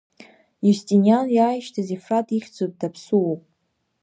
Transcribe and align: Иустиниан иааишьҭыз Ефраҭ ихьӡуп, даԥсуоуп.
Иустиниан 0.65 1.27
иааишьҭыз 1.35 1.87
Ефраҭ 1.97 2.27
ихьӡуп, 2.37 2.71
даԥсуоуп. 2.79 3.41